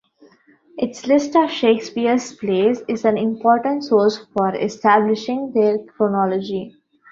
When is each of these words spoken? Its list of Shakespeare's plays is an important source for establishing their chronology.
Its 0.79 1.05
list 1.05 1.35
of 1.35 1.51
Shakespeare's 1.51 2.33
plays 2.33 2.81
is 2.87 3.05
an 3.05 3.19
important 3.19 3.83
source 3.83 4.25
for 4.35 4.55
establishing 4.55 5.51
their 5.53 5.77
chronology. 5.77 6.75